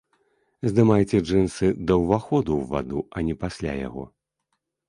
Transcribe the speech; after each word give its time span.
Здымайце 0.71 1.17
джынсы 1.27 1.67
да 1.91 1.99
ўваходу 2.05 2.51
ў 2.61 2.73
ваду, 2.73 2.99
а 3.15 3.27
не 3.29 3.35
пасля 3.45 3.71
яго. 3.87 4.03